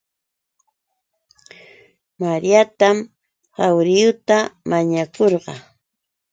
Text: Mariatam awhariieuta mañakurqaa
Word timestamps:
Mariatam 2.19 2.97
awhariieuta 3.65 4.37
mañakurqaa 4.69 5.59